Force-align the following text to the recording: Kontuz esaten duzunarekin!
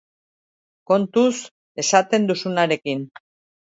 Kontuz 0.93 1.35
esaten 1.87 2.29
duzunarekin! 2.35 3.09